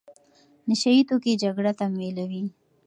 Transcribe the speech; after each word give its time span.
نشه 0.67 0.89
يي 0.95 1.01
توکي 1.09 1.33
جګړه 1.43 1.71
تمویلوي. 1.79 2.43